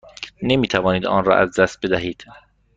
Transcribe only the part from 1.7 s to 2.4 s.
بدهید.